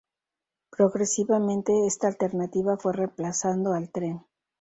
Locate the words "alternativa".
2.07-2.75